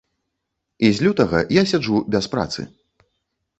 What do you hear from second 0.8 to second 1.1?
І з